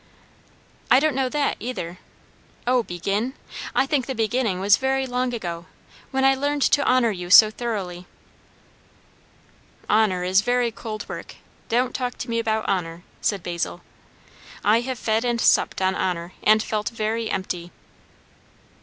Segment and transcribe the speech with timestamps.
[0.89, 1.99] "I don't know that either.
[2.65, 3.35] O, begin?
[3.75, 5.67] I think the beginning was very long ago,
[6.09, 8.07] when I learned to honour you so thoroughly."
[9.87, 11.35] "Honour is very cold work;
[11.69, 13.81] don't talk to me about honour," said Basil.
[14.65, 17.71] "I have fed and supped on honour, and felt very empty!"